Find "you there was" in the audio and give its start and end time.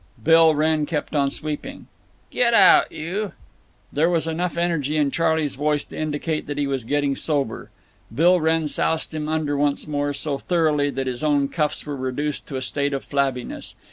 2.91-4.25